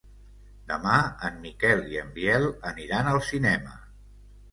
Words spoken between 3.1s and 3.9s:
al cinema.